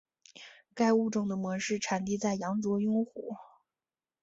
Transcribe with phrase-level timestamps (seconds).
[0.73, 3.35] 该物种的模式产地在羊卓雍湖。